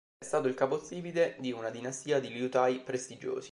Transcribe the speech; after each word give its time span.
È 0.17 0.25
stato 0.25 0.47
il 0.47 0.55
capostipite 0.55 1.35
di 1.37 1.51
una 1.51 1.69
dinastia 1.69 2.19
di 2.19 2.29
liutai 2.29 2.79
prestigiosi. 2.79 3.49